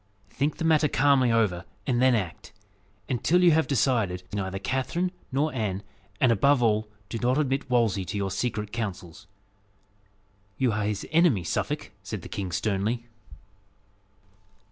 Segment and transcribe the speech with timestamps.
[0.31, 2.51] Think the matter calmly over, and then act.
[3.07, 5.83] And till you have decided, see neither Catherine nor Anne;
[6.19, 9.27] and, above all, do not admit Wolsey to your secret counsels."
[10.57, 13.05] "You are his enemy, Suffolk," said the king sternly.